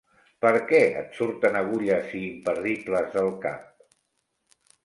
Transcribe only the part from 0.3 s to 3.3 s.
Per què et surten agulles i imperdibles